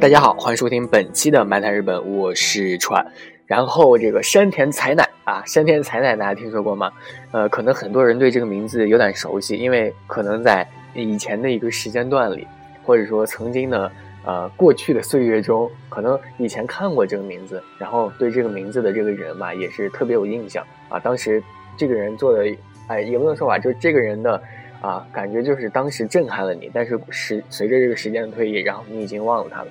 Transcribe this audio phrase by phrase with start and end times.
[0.00, 3.04] 大家好，欢迎收听本期的《漫谈日本》，我是川。
[3.46, 6.92] 然后这个山田彩乃啊，山田彩乃大家听说过吗？
[7.32, 12.46] 呃，可能很多人对这个名字有点熟悉，因为可能在以前的一个时间段里，
[12.84, 13.90] 或者说曾经的
[14.24, 21.00] 呃过去的岁月中，可能以前看过这个名字，然后对这个名字的这个人嘛，也是特别有印象啊。
[21.00, 21.42] 当时
[21.76, 22.48] 这个人做的，
[22.86, 24.40] 哎，也不能说吧，就是这个人的。
[24.80, 29.68] 啊，感觉就是当时震撼了你，但是时随着这个时间的推移，然后你已经忘了他了。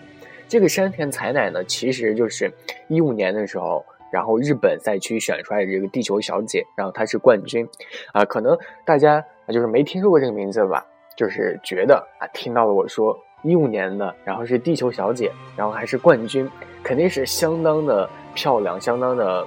[0.47, 2.51] 这个山田彩乃呢，其实就是
[2.87, 7.67] 一五年的时候，然后日本赛区选出来的这个地球小姐，然后她是冠军。
[8.13, 10.85] 啊，可能大家就是没听说过这个名字吧？
[11.17, 16.49] 就是觉得啊，听到了我说一五年的，然后是地球小姐，然后还是冠军，
[16.83, 19.45] 肯定是相当的漂亮，相当的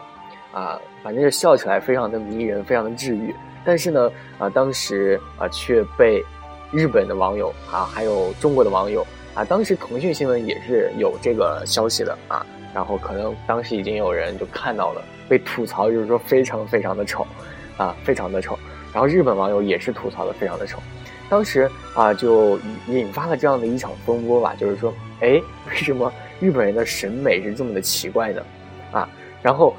[0.52, 3.34] 啊，反正是笑起来非常的迷人，非常的治愈。
[3.64, 6.22] 但是呢，啊，当时啊却被
[6.72, 17.26] 日本的网友啊，还有中国的网友啊，当时腾讯新闻也是有这个消息的啊，然后可能当时已经有人就看到了，被吐槽就是说非常非常的丑，
[17.76, 18.58] 啊，非常的丑，
[18.92, 20.78] 然后日本网友也是吐槽的非常的丑，
[21.28, 22.58] 当时啊就
[22.88, 28.42] 引发了这样的一场风波吧，就是说，哎，为什么日本人的审美是这么的奇怪呢？
[28.92, 29.08] 啊，
[29.42, 29.74] 然后。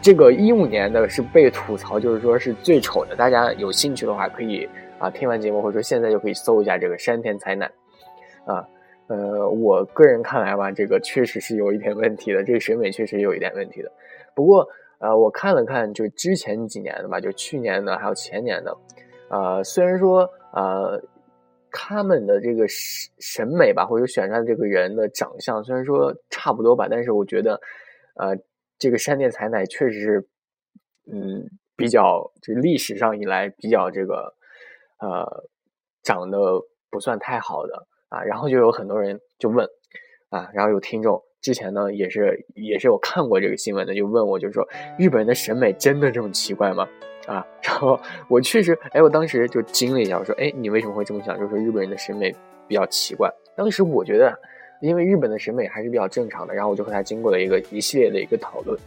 [0.00, 3.16] 这个一五年的是被吐槽，就是说是最丑的。
[3.16, 4.66] 大家有兴趣的话，可以
[5.00, 7.68] 啊听完节目或者说现在就可以搜一下这个山田彩乃，
[8.46, 8.64] 啊，
[9.08, 13.90] 呃，我个人看来吧，这个确实是有一点问题的，这个审美确实有一点问题的。
[14.34, 18.76] 不过呃，我看了看，就之前几年的吧，就去年的还有前年的，
[19.30, 21.02] 呃，虽然说呃
[21.70, 27.60] 他们的这个审审美吧，或者选出来的这个人的长相，虽然说差不多吧，但是我觉得
[28.14, 28.36] 呃。
[28.80, 30.28] 这个山田彩乃确实是，
[31.12, 34.32] 嗯，比较就历史上以来比较这个，
[35.00, 35.48] 呃，
[36.04, 38.22] 长得不算太好的啊。
[38.22, 39.66] 然后就有很多人就问
[40.30, 46.88] 啊，然后有听众之前呢也是也是有看过这个新闻的，就问我，就说日本人的审美真的这么奇怪吗？
[47.26, 47.98] 啊， 然后
[48.28, 51.38] 我确实，哎，我当时就惊了一下，我说，哎，你为什么会这么想？
[51.38, 52.34] 就是说日本人的审美
[52.66, 53.30] 比较奇怪。
[53.56, 54.38] 当时我觉得。
[54.80, 58.78] 因为日本的审美还是比较正常的，然后我就和他经过了一个一系列的一个讨论。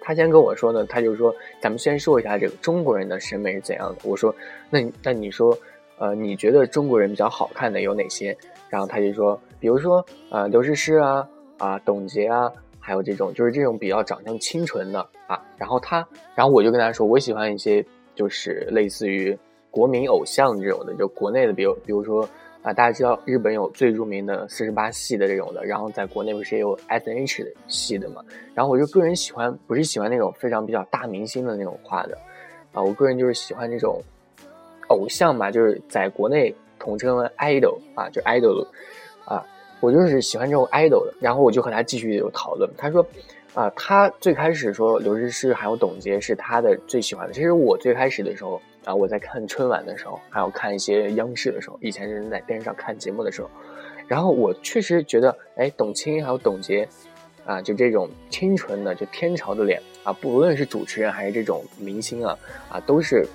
[0.00, 1.32] 他先跟我说呢，他就说
[1.62, 4.34] ：“咱们先说一下这个中国人的审美是怎样的。”我说
[4.68, 5.56] ：“那那你说，
[5.98, 8.36] 呃，你觉得中国人比较好看的有哪些？”
[8.68, 19.36] 然后他就说：“比如说，呃，刘诗诗啊，啊，董洁啊，还有这种就是这种比较长相清纯的啊。”然后他，然后我就跟他说：“我喜欢一些就是类似于
[19.70, 22.28] 国民偶像这种的，就国内的，比如比如说。”
[22.62, 28.20] 啊，大家知道日本有最著名的四十八系的这种的，然后在国内不是也有 S H 系的嘛？
[28.56, 32.18] 然后我就个人喜欢，不是喜欢那种非常比较大明星的那种画的，
[32.72, 34.02] 啊，我个人就是喜欢这种
[34.88, 38.66] 偶像嘛，就是在国内统称为 idol 啊，就 idol，
[39.24, 39.44] 啊，
[39.80, 41.14] 我就是喜欢这种 idol 的。
[41.20, 43.06] 然后我就和他继续有讨论，他说，
[43.54, 48.60] 啊，他最开始说刘诗诗还有董洁是他的最喜欢的，其实我最开始的时候。
[48.86, 53.50] 啊，我在看春晚的时候，还有看一些央视的时候，以前是在电视上看节目的时候，
[54.06, 56.86] 然后我确实觉得，哎，董卿还有董洁，
[57.44, 62.38] 啊，就这种清纯的，就天朝的脸啊，不论是主持人还是这种明星啊，
[62.70, 63.26] 啊，都是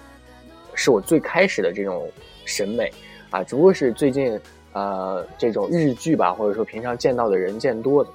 [0.75, 2.09] 是我最开始的这种
[2.45, 2.91] 审美
[3.29, 4.39] 啊，只不过是最近
[4.73, 8.09] 呃这种日剧吧，或者说平常见到的人见多的，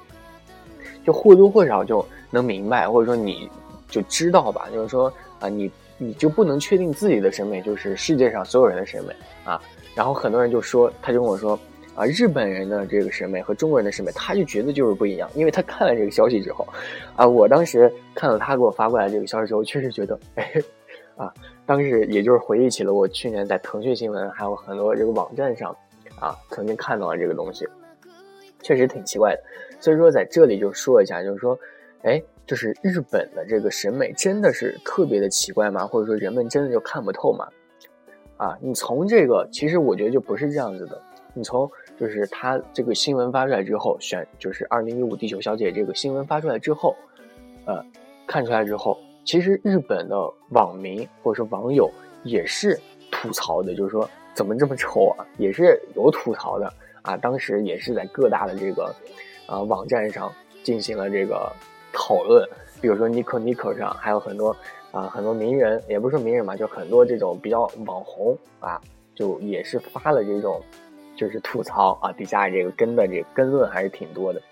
[1.05, 3.51] 就或多或少就能明白，或者说你
[3.89, 5.71] 就知道吧，就是说啊你。
[5.99, 9.15] 你就不能确定自己的审美就是世界上所有人的审美
[9.47, 9.59] 啊？
[9.95, 11.59] 然后很多人就说，他就跟我说
[11.95, 15.27] 啊，日本人的这个审美和中国人的审美，他就觉得就是不一样。
[15.35, 16.69] 因为他看了这个消息之后，
[17.17, 20.53] 啊，我当时看了他给我发过来这个消息之后，确实觉得，哎，
[21.17, 21.33] 啊，
[21.67, 25.77] 当时也就是回忆起了我去年在腾讯新闻还有很多这个网站上，
[26.19, 27.67] 啊，曾经看到了这个东西，
[28.63, 29.43] 确实挺奇怪的。
[29.81, 31.59] 所以说在这里就说一下，就是说，
[32.03, 32.23] 哎。
[32.47, 35.85] 就是日本的这个审美真的是特别的奇怪吗？
[35.85, 37.49] 或者说人们真的就看不透吗？
[38.37, 40.97] 啊，你从这个其实我觉得就不是这样子的。
[41.35, 46.95] 你从就是他这个新闻发出来之后，选就是二零一五地球小姐这个新闻发出来之后，
[47.65, 47.85] 呃，
[48.29, 50.17] 看出来之后，其实日本的
[50.51, 51.91] 网民或者说网友
[52.23, 52.81] 也是
[53.11, 57.17] 吐槽的，就是说怎么这么丑啊，也是有吐槽的啊。
[57.19, 58.95] 当时也是在各大的这个
[59.47, 60.33] 啊网站上
[60.63, 61.53] 进行了这个。
[61.99, 62.47] 讨论，
[62.79, 64.55] 比如说 Nico Nico 上还有很多
[64.93, 68.79] 啊，很多名人，也不是名人嘛，就很多这种比较网红啊，
[69.15, 70.61] 就也是发了这种，
[71.17, 74.43] 就是吐槽啊，底下这个跟的这个跟论还是挺多的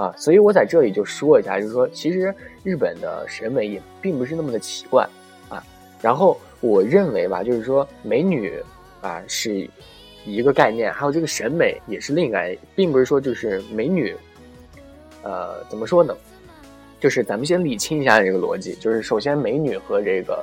[0.00, 5.06] 啊，所以我在这里就说一下，就是说其实日本的审美也并不是那么的奇怪
[5.50, 5.62] 啊，
[6.00, 8.54] 然后我认为吧，就是说美女
[9.02, 9.68] 啊是
[10.24, 14.16] 一个概念，还有这个审美也是另一个，并不是说就是美女，
[15.22, 16.16] 呃，怎么说呢？
[16.98, 20.42] 就是咱们先理清一下这个逻辑，就是首先美女和这个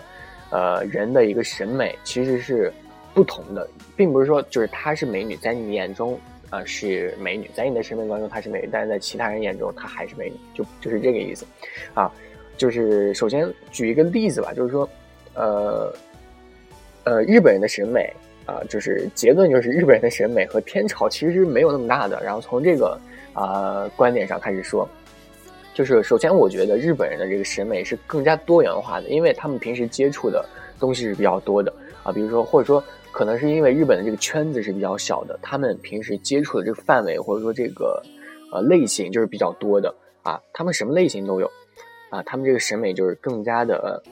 [0.52, 2.72] 呃人的一个审美其实是
[3.12, 11.46] 不同的，并不是说就是她是美女，在你眼中啊是美女，在你的审美观中她是美女，但是在其他人眼中她还是美女，就就是这个意思
[11.94, 12.12] 啊。
[12.58, 14.90] 就是首先举一个例子吧，就是说
[15.34, 15.94] 呃
[17.04, 18.12] 呃日本人的审美。
[18.48, 22.24] 啊，就是结论就是日本人的审美和天朝其实是没有那么大的。
[22.24, 22.98] 然后从这个
[23.34, 24.88] 啊观点上开始说，
[25.74, 30.48] 就是首先我觉得日本人的这个审美是更加多元化的，因为他们平时接触的
[30.80, 31.74] 东西是比较多的
[32.04, 32.14] 啊。
[32.14, 32.82] 比如说或者说
[33.18, 38.00] 可能是因为日本的这个圈子是比较小的，他们平时接触的这个范围或者说这个
[38.54, 39.92] 呃类型就是比较多的
[40.22, 40.40] 啊。
[40.54, 41.50] 他们什么类型都有
[42.12, 44.04] 啊，他们这个审美就是更加的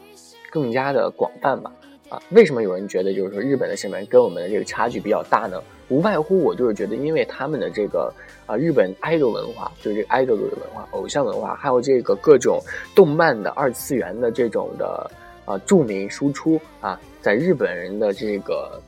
[0.49, 1.71] 更加的广泛吧。
[2.09, 5.61] 啊，为什么有人觉得就是说日本的审美跟我们的这个差距比较大呢？
[5.89, 8.11] 无外乎我就是觉得，因为他们的这个
[8.47, 12.59] 啊，日本爱豆文化，就是这个爱豆的文化、偶像文化，还有这个各种
[12.95, 15.11] 动漫的二次元的这种的
[15.45, 18.79] 啊著名输出啊，在日本人的这个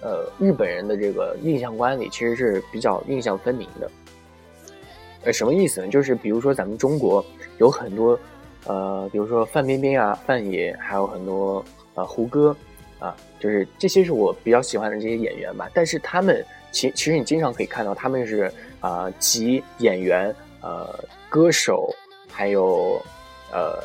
[0.00, 3.90] 呃日本人的这个印象观里，其实是比较印象分明的。
[5.24, 5.88] 呃，什么意思呢？
[5.88, 7.22] 就是比如说咱们中国
[7.58, 8.18] 有很多
[8.64, 11.62] 呃，比如说范冰冰啊、范爷，还有很多。
[11.94, 12.56] 啊，胡歌，
[12.98, 15.70] 啊，就是这些是我比较喜欢的这些演员吧。
[15.72, 20.98] 但是他们其其实你经常可以看到他们是啊集演员、呃
[21.28, 21.88] 歌手，
[22.32, 23.00] 还有
[23.52, 23.78] 呃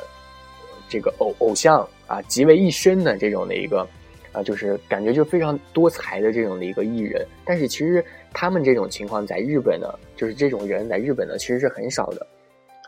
[0.90, 3.88] 这个偶偶像啊集为一身的这种的一个
[4.34, 7.26] 啊，就是感觉就非常多才的这种的一个艺人。
[7.46, 8.04] 但是其实
[8.34, 12.28] 他们这种情况在日本呢，就是这种人在日本呢其实是很少的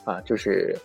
[0.04, 0.76] 啊，就是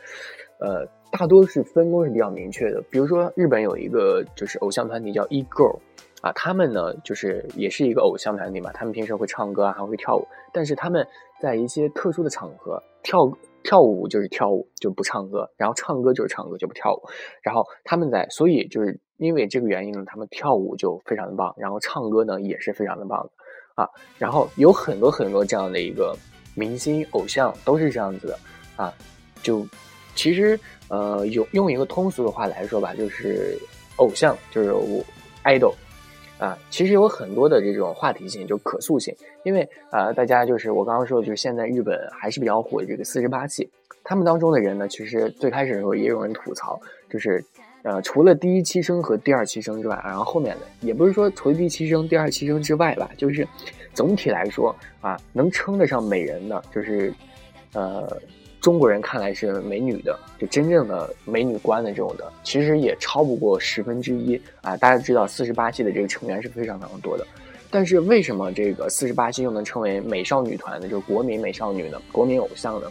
[0.60, 0.86] 呃。
[1.08, 5.78] 大多是分工是比较明确的，比如说日本有一个就是偶像团体叫 E Girl，
[6.20, 11.06] 啊，他们呢就是也是一个偶像团体嘛，他们平时会唱歌啊，还会跳舞，但是他们
[11.40, 13.24] 在一些特殊的场合跳
[13.66, 17.02] 跳舞就是跳舞就不唱歌，然后唱歌就是唱歌就不跳舞，
[17.42, 23.28] 然后他们在所以就是因为这个原因呢，他们跳舞就非常的棒，然后唱歌呢也是非常的棒
[23.74, 23.86] 啊，
[24.16, 26.16] 然后有很多很多这样的一个
[26.54, 28.38] 明星偶像都是这样子的
[28.76, 28.94] 啊，
[29.42, 29.66] 就
[30.14, 30.58] 其实。
[30.88, 33.58] 呃，有用一个通俗的话来说吧，就是
[33.96, 35.04] 偶像，就是我
[35.42, 35.74] idol
[36.38, 39.14] 啊，其实有很多的这种话题性，就可塑性。
[39.42, 43.68] 因为啊，大家就是我刚刚说的，就是现在日本还是比较火的这个四十八系，
[44.04, 47.44] 他们当中的人呢，其实最开始的时候也有人吐槽，就是
[47.82, 53.46] 呃，除了第一期生和第二期生之外，然后后面的也不是说除了第一期生、第二期生之外吧，就是
[53.94, 57.12] 总体来说啊，能称得上美人的，就是
[57.72, 58.06] 呃。
[58.66, 64.76] 中国人看来是美女的，就真正的美女关的这种的，其实也超不过十分之一啊！
[64.78, 67.24] 大家知道四十八系的这个成员是非常非常多的，
[67.70, 70.88] 但是为什么这个四十八系又能称为美少女团呢？
[70.88, 72.02] 就是国民美少女呢？
[72.10, 72.90] 国民偶像呢？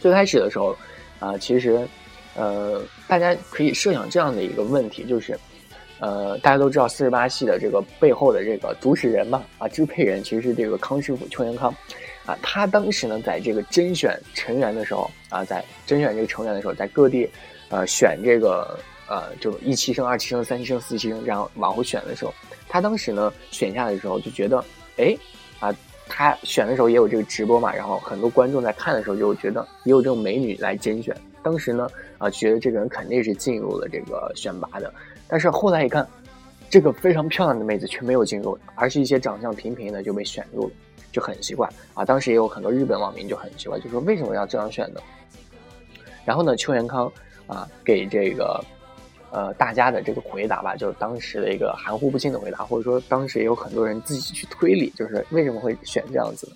[0.00, 0.76] 最开始的时候
[1.20, 1.86] 啊，其实
[2.34, 5.38] 呃，大家可以设想这样的一个问题，就是
[6.00, 11.72] 呃，大家都知道四十八系的这个背后的这个主使人嘛，啊，支配人其实是这个康师傅邱元康。
[12.24, 17.28] 啊，他当时呢，在这个甄选成员的时候啊，在甄选这个成员的时候，在各地，
[17.68, 22.32] 呃，选这个呃，就一期生、二期生、三期生、四期生，然后往后选的时候，
[22.68, 24.64] 他当时呢选下来的时候就觉得，
[24.98, 25.16] 哎，
[25.58, 25.74] 啊，
[26.08, 31.88] 他选的时候也有这个直播嘛，然后很多观众在看的时候就觉得也有这种美女来甄选，当时呢
[32.18, 34.94] 啊，觉得这个人肯定是进入了这个选拔的，
[35.26, 36.06] 但是后来一看，
[36.72, 40.74] 这个非常漂亮的妹子却没有进入，而是一些长相平平的就被选入了。
[41.12, 42.02] 就很奇怪啊！
[42.02, 45.00] 当时也有很多日本网民就很奇怪，就说为什么要这样选呢？
[46.24, 47.12] 然后呢，邱元康
[47.46, 48.64] 啊给这个
[49.30, 56.50] 呃大家的这个回答吧，就是当时的一个含糊不清的回答，或者说当时也有很多人自己去推理，就是为什么会选这样子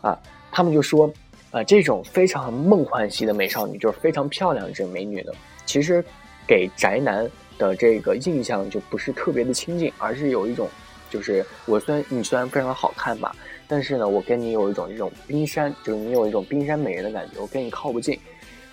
[0.00, 0.18] 啊？
[0.50, 1.08] 他们就说
[1.52, 5.32] 啊，这种非常梦幻系的美少女，就是非常漂亮的这美女呢，
[5.64, 6.04] 其实
[6.44, 7.30] 给宅男
[7.68, 10.68] 的这个印象就不是特别的亲近，而是有一种
[11.10, 13.34] 就是我虽然你虽然非常的好看吧。
[13.68, 18.18] 但是呢，我跟你有一种这种冰山，就是你有一种冰山美人的感觉，我跟你靠不近，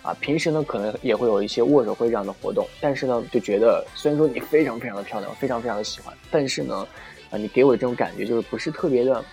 [0.01, 6.85] 啊，平时呢可能也会有一些握手会这样的活动，但是呢就觉得虽然说你非常非常的漂亮，非常非常的喜欢，但是呢，
[7.29, 9.23] 啊，你给我的这种感觉就是不是特别的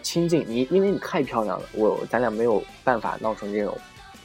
[0.00, 3.76] 亲近，你因为你太漂亮了，我咱俩没有办法闹成这种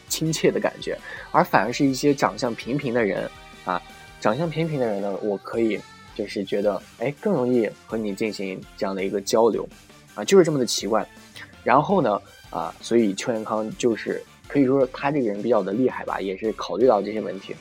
[0.07, 0.95] 亲切的感觉，
[1.31, 3.27] 而反而是一些长相平平的人，
[3.65, 3.81] 啊，
[4.21, 5.77] 长相平平的人呢，我可以
[6.15, 9.67] 就是觉得哎更容易和你进行这样的一个交流。
[10.13, 11.07] 啊，就是这么的奇怪，
[11.63, 17.55] 然后呢，啊，所以邱元康就是可以说他这个人比较的厉害吧，也是考虑到这些问题，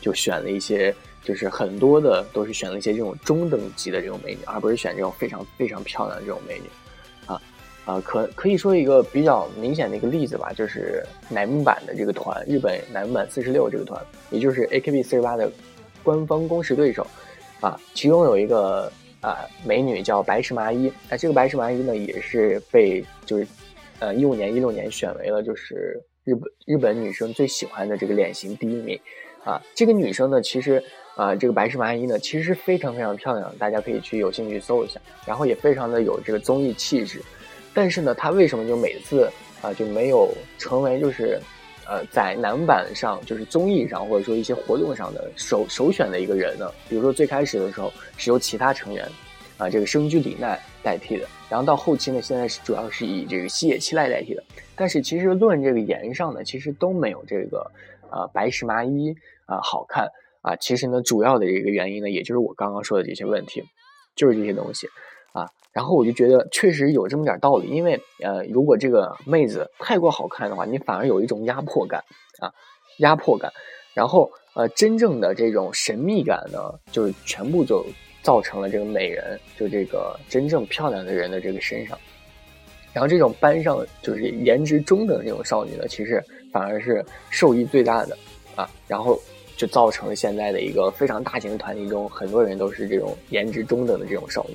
[0.00, 6.70] 就选了一些就是很多的都是选了一些这种中等级的这种美女，而不是选这种非常非常漂亮的这种美女，
[7.86, 15.48] 啊，可可以说一个比较明显的一个例子吧，就是乃木坂的这个团，日本乃木坂四十六这个团，也就是 AKB 四十八的
[16.02, 17.06] 官方公式对手，
[17.60, 23.46] 啊，其中有一个啊美女叫白石麻衣，那这个白石麻衣呢也是被就是
[24.00, 28.98] 呃一五年一六年选为了就是日本日本女生最喜欢的这个脸型第一名。
[29.44, 30.82] 啊，这个女生呢，其实
[31.14, 37.22] 啊，这个白石麻衣呢，其实是非常非常漂亮，大家可以去有兴趣搜一下，然后也非常的有这个综艺气质，
[37.76, 39.30] 但是呢，他为什么就每次
[39.60, 41.38] 啊就没有成为就是
[41.86, 46.72] 呃在男版上就是综艺上或者说一些活动上的首首选的一个人呢？
[46.88, 49.06] 比如说最开始的时候是由其他成员
[49.58, 54.42] 啊这个生驹里奈代替的，然后到后期呢，现在是主要是以这个西野七濑代替的，
[54.74, 57.70] 但是其实论这个颜上呢，其实都没有这个
[58.10, 59.14] 呃白石麻衣。
[59.46, 60.08] 啊，好看
[60.42, 60.56] 啊！
[60.56, 63.62] 其实呢，主要的一个原因呢，也就是我刚刚说的这些问题，
[64.16, 64.88] 就是这些东西
[65.40, 65.48] 啊。
[65.72, 72.02] 然后我就觉得确实有这么点道理，因为呃，如果这个妹子太过好看的话，你反而有一种压迫感
[72.40, 72.50] 啊，
[72.98, 73.52] 压迫感。
[73.92, 76.58] 然后呃，真正的这种神秘感呢，
[76.90, 77.84] 就是全部就
[78.22, 81.98] 造成了这个美人，就这个真正漂亮的人的这个身上。
[82.94, 88.16] 然后这种班上就是颜值中等的这种少女呢，其实反而是受益最大的
[88.54, 88.68] 啊。
[88.88, 89.20] 然后。
[89.58, 94.54] 就造成了现在的一个非常大型的团体中，很多人都是这种颜值中等的这种少女，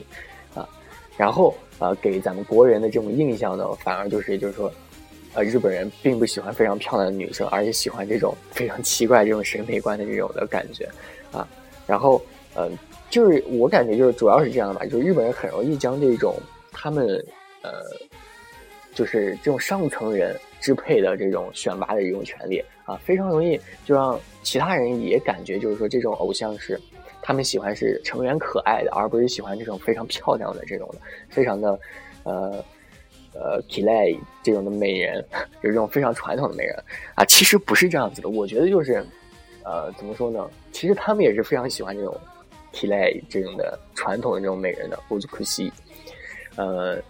[1.18, 4.72] 然后呃，给咱们国人的这种印象呢，反而就是就是说，
[5.34, 10.88] 呃，日本人并不喜欢非常漂亮的女生，而且喜欢这种非常奇怪这种审美观的这种的感觉，
[11.32, 11.48] 啊，
[11.86, 12.22] 然后
[12.56, 12.70] 呃，
[13.10, 16.36] 就是我感觉就是主要是这样的吧，就是日本人很容易将这种
[16.72, 17.06] 他们
[17.62, 17.72] 呃，
[18.94, 20.40] 就是这种上层人。
[20.62, 26.80] 支配的这种选拔的这种权利啊，非常容易就让其他人也感觉就是说这种偶像是
[27.22, 31.00] 他们喜欢是成员可爱的，而不是喜欢这种非常漂亮的这种的，
[31.30, 31.80] 非常的
[32.24, 32.64] 呃
[33.34, 35.24] 呃 k i l a 这种的美人，
[35.62, 36.76] 就这种非常传统的美人
[37.16, 38.30] 啊，其实不是这样子的。
[38.30, 39.06] 我觉得就是
[39.64, 40.50] 呃怎么说呢？
[40.72, 42.20] 其实他们也是非常喜欢这种
[42.74, 45.00] k i l a 这种的传统的这种美人的。
[45.10, 45.72] 我就可惜，
[46.56, 47.02] 呃，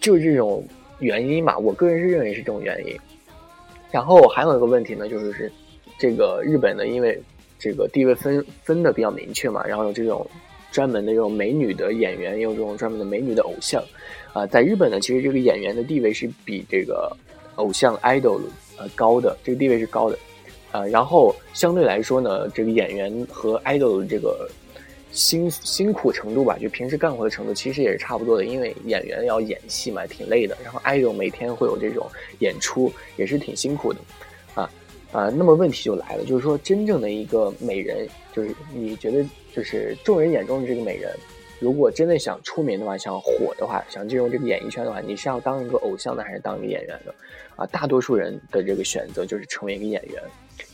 [0.00, 0.66] 就这种。
[1.00, 2.98] 原因嘛，我个人是认为是这种原因。
[3.92, 5.52] 然后还有一个问题呢，就是是
[5.96, 7.22] 这个日本呢，因为
[7.58, 10.26] 这个地位分分的比较明确嘛，然后有这种
[10.70, 13.82] 专门的这种美女的演员，也有这种专门的美女的偶像。
[14.32, 17.10] 啊，在日本呢，其实这个演员的地位是比这个
[17.56, 18.40] 偶像 idol
[18.76, 20.18] 呃高的，这个地位是高的。
[20.72, 24.48] 呃，然后相对来说呢，这个演员和 idol 这个。
[25.10, 30.54] 辛辛苦程度吧，就平时干活的程度其实也是差不多的，因为演员要演戏嘛，挺累的。
[30.62, 32.06] 然后 idol 每天会有这种
[32.40, 33.98] 演出，也是挺辛苦的，
[35.12, 35.28] 啊。
[35.30, 39.24] 那么问题就来了，就是说真正的一个美人，就是你觉得
[39.54, 41.14] 就是众人眼中的这个美人，
[41.58, 47.14] 如果真的想出名的话，想火的话，想进入这个演艺圈的话，你是要当一个偶像呢，还是当一个演员的？
[47.56, 50.22] 啊，大多数人的这个选择就是成为一个演员。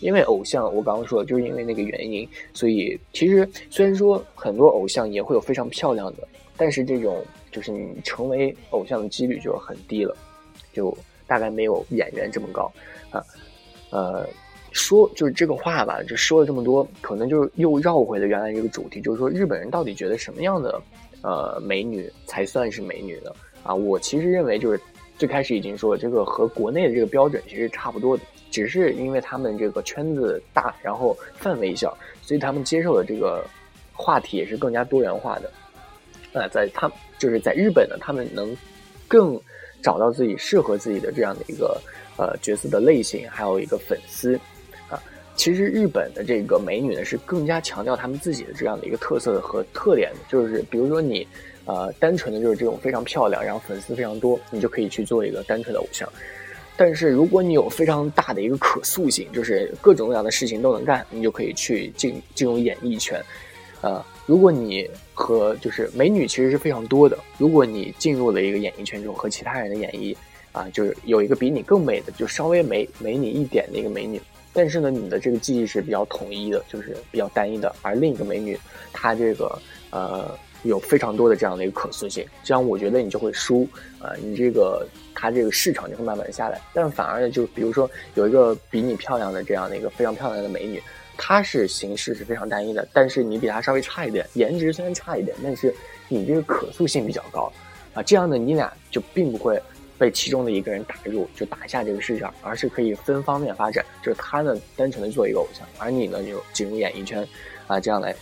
[0.00, 6.26] 因为偶像，我刚刚说，就是因为那个原因，所以其实虽然说很多偶像也会有非常漂亮的，
[6.56, 10.14] 但是这种就是你成为偶像的几率就很低了，
[10.72, 12.70] 就大概没有演员这么高
[13.10, 13.22] 啊。
[13.94, 14.28] 呃，
[14.72, 20.82] 说就是这个话吧，就说了这么多，可能就是又绕回了原来这个主题，就是说日本人到底觉得什么样的
[21.22, 23.30] 呃美女才算是美女呢？
[23.62, 23.72] 啊？
[23.72, 24.80] 我其实认为就是
[25.16, 28.22] 最开始已经说，这个和国内的这个标准其实差不多的。
[28.50, 33.44] 只是因为他们这个圈子大，然后范围小，所以他们接受的这个
[33.92, 35.50] 话题也是更加多元化的。
[36.32, 38.56] 呃，在他就是在日本呢，他们能
[39.08, 39.40] 更
[39.82, 41.80] 找到自己适合自己的这样的一个
[42.16, 44.38] 呃角色的类型，还有一个粉丝
[44.88, 45.00] 啊。
[45.36, 51.26] 其实日本的这个美女呢，是更加强调他们自己的这样的一个特色和特点的，就是比如说你
[51.64, 56.08] 呃单纯的就是这种非常漂亮，然后粉丝非常多，你就可以去做一个单纯的偶像。
[56.76, 63.20] 但是如果你有非常大的一个可塑性，就是各种各样的事情都能干，你就可以去进进入演艺圈。
[63.80, 70.16] 呃，如果你和就是美女其实是非常多的，如果你进入了一个演艺圈之后和其他人的演绎
[70.54, 74.18] 啊，就是有一个比你更美的，就稍微美美你一点的一个美女，
[74.54, 78.58] 但是呢，你的这个记忆是比较统一的，就是比较单一的，而另一个美女
[78.94, 79.58] 她这个
[79.90, 80.34] 呃。
[80.64, 83.68] 有非常多的这样的一个可塑性，这样我觉得你就会输，
[83.98, 86.58] 啊，你这个它这个市场就会慢慢下来。
[86.72, 90.82] 但是反而呢，就比如说有一个比你漂亮的这样的一个非常漂亮的美女，
[91.18, 95.74] 她是形式是非常单一的，但是你比她稍微差一点，颜值虽然差一点，但是
[96.08, 97.52] 你这个可塑性比较高，
[97.92, 99.62] 啊，这样的你俩就并不会
[100.04, 103.82] 被其中的一个人打入，就打下这个市场，而是可以分方面发展。
[104.02, 107.26] 就是他呢，单纯的做一个偶像，而你呢，就进入演艺圈，
[107.66, 108.14] 啊，这样来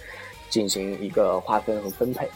[0.48, 2.28] 进行一个划分和分配。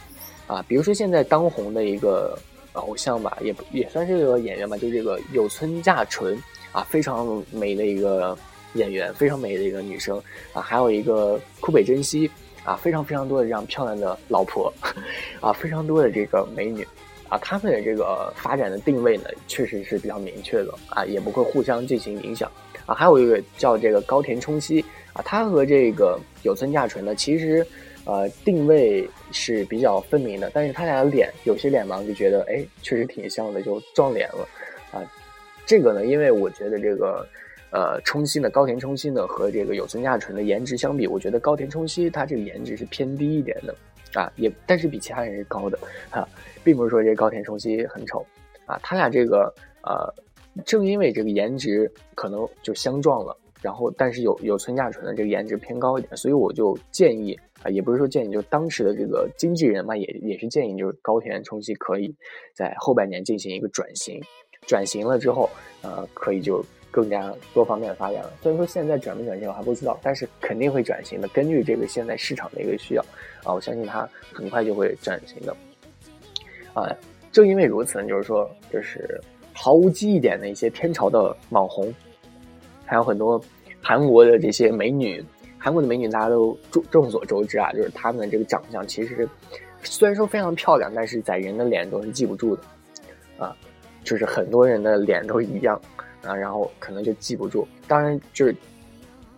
[0.49, 2.37] 啊，比如说现在当红的一个
[2.73, 6.37] 偶像吧，也也算是个演员吧，就这个有村架纯
[6.73, 8.37] 啊，非常美的一个
[8.75, 10.21] 演员，非常美的一个女生
[10.53, 12.29] 啊，还有一个库北真希
[12.65, 14.73] 啊，非常非常多的这样漂亮的老婆
[15.41, 16.85] 啊，非常多的这个美女
[17.29, 22.51] 啊，他们的这个发展的定位呢，确实是比较明确的啊，也不会互相进行影响
[22.87, 22.95] 啊。
[22.95, 27.67] 还有一个叫这个高田充希啊，他和这个有村架纯呢，其实。
[28.09, 34.49] 呃，定位是比较分明的，但是他俩的脸有些脸盲就觉得，哎，确实挺像的，就撞脸了，
[34.93, 35.03] 啊，
[35.67, 37.27] 这个呢，因为我觉得这个，
[37.73, 43.75] 呃，冲希呢，高田冲希呢和这个有村架纯的颜值相比，我觉得高田冲希他这个颜值是偏低一点的，
[44.15, 45.79] 啊，也但是比其他人是高的，
[46.11, 46.27] 哈，
[46.65, 48.25] 并不是说这高田冲希很丑，
[48.67, 50.13] 啊，他俩这个，呃，
[50.65, 53.37] 正因为这个颜值可能就相撞了。
[53.63, 62.15] 然后，但是有有村架纯的这个颜值偏高一点，所以我就建议啊，也不是说建议，就当时的这个经纪人嘛，也也是建议，就是高田充希可以
[62.55, 64.23] 在后半年进行一个转型，
[64.67, 65.49] 转型了之后，
[65.83, 66.65] 呃，可以就
[66.97, 68.33] 更加多方面发展了。
[68.43, 71.29] 虽然说现在转没转型我还不知道，但是肯定会转型的。
[71.29, 73.05] 根据这个现在市场的一个需要
[73.45, 75.55] 啊，我相信它很快就会转型的。
[76.73, 76.89] 啊，
[77.31, 79.21] 正因为如此呢，就是说，就是
[79.53, 81.93] 毫无记忆点的一些天朝的网红。
[82.87, 83.39] 还有很多
[83.83, 85.23] 韩国的这些美女，
[85.59, 89.29] 韩国的美女大家都众众所周知啊，就是她们这个长相其实
[89.83, 92.63] 虽然说非常漂亮，但是在人的脸中是记不住的
[93.39, 93.55] 啊，
[94.03, 95.79] 就是很多人的脸都一样
[96.27, 97.67] 啊，然后可能就记不住。
[97.87, 98.55] 当然就是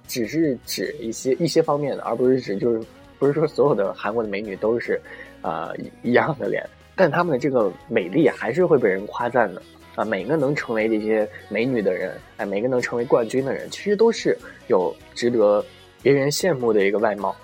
[0.06, 2.80] 只是指一些一些方面的，而不是指就是
[3.18, 5.00] 不是说所有的韩国的美女都是
[5.42, 6.64] 啊一样的脸，
[6.96, 9.62] 但她们的这个美丽还是会被人夸赞的。
[9.94, 15.64] 啊，每个能成为这些美女的人，哎，每个能成为冠军的人，其实都是有值得
[16.00, 17.34] 别人羡慕的一个外貌，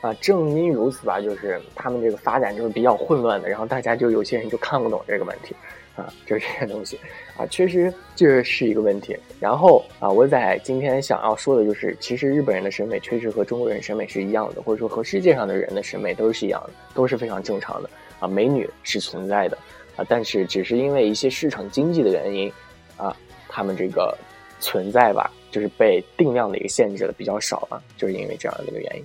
[0.00, 5.54] 啊，正因如此吧，就是他们这个发展就是比较混乱的，然后大家就有些人就看不懂这个问题，
[5.98, 6.96] 啊，就是这些东西，
[7.36, 9.16] 啊，确实这是一个问题。
[9.40, 19.58] 然后啊，我在今天想要说的就是，其实日本人的审美确实和中国人审美是一样的，或者说和世界上的人的审美都是一样的，都是非常正常的，啊，美女是存在的。
[19.96, 22.52] 啊，但是只是因为一些市场经济的原因，
[22.96, 23.16] 啊，
[23.48, 24.16] 他们这个
[24.60, 29.04] 存在吧，就是被定量的一个限制了，比较少了，就是因为这样的一个原因，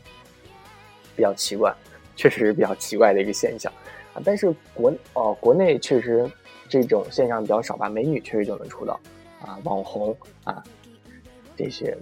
[1.16, 1.74] 比较奇怪，
[2.16, 3.74] 确实是比较奇怪的一个现象，
[4.14, 6.30] 啊，但是国哦国内确实
[6.82, 9.00] 这种现象比较少吧，美女确实就能出道，
[9.42, 10.64] 啊，网红啊
[11.56, 11.96] 这些，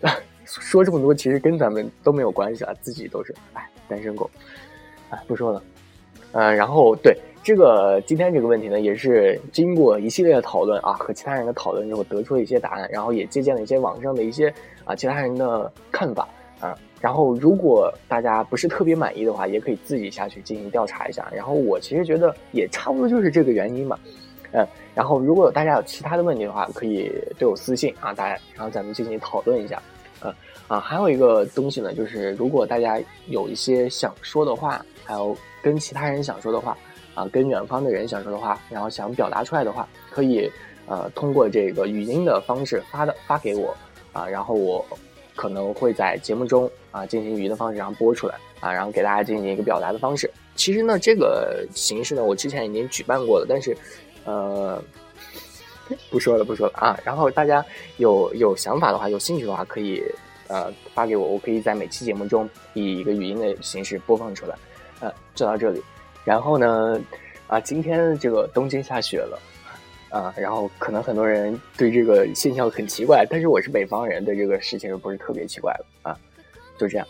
[0.46, 4.30] 说这么多其实跟咱们都没有关系啊，自己都是哎单身狗，
[5.10, 5.62] 哎不说了。
[6.32, 14.52] 呃，然后对这个今天这个问题呢，也是经过一系列的讨论啊，和其他人的讨论之后得出了一些答案，然后也借鉴了一些网上的一些
[14.84, 21.30] 啊其他人的看法啊，然后如果大家不是特别满意的话，也可以自己下去进行调查一下。
[21.36, 23.98] 然后我其实觉得也差不多就是这个原因嘛，
[24.52, 29.82] 嗯，然后如果有大家有其他的问题的话，可以对我私信啊，大家然后咱们进行讨论一下，
[30.20, 30.34] 呃
[30.66, 35.36] 啊，还有一个东西呢，就是如果大家有一些想说的话，还有。
[35.64, 36.76] 跟其他人想说的话，
[37.14, 40.46] 啊，跟远方的人想说的话，然后想表达出来的话，可以，
[40.86, 43.74] 呃，通过这个语音的方式发的发给我，
[44.12, 44.84] 啊，然后我
[45.34, 50.30] 可能会在节目中啊进行语音的方式然后播出来，啊，然后给大家进行一个表达的方式。
[50.54, 53.76] 其实呢，这个形式呢，我之前已经举办过了，但是，
[54.24, 54.80] 呃，
[56.08, 56.96] 不说了，不说了啊。
[57.04, 57.64] 然后大家
[57.96, 60.00] 有有想法的话，有兴趣的话，可以
[60.46, 64.54] 呃发给我，我可以在每期节目中以一个语音的形式播放出来。
[65.00, 65.82] 呃就到这里，
[66.24, 67.00] 然后呢，
[67.48, 69.38] 啊，今天这个东京下雪了，
[70.08, 75.86] 啊，然后可能很多人对这个现象很奇怪，但是我是北方人，对这个事情不是特别奇怪了，
[76.78, 77.06] 就这样。